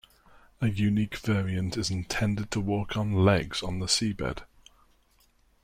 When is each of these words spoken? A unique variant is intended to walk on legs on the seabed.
A 0.61 0.67
unique 0.67 1.15
variant 1.17 1.77
is 1.77 1.91
intended 1.91 2.49
to 2.49 2.59
walk 2.59 2.97
on 2.97 3.13
legs 3.23 3.61
on 3.61 3.77
the 3.77 3.85
seabed. 3.85 4.39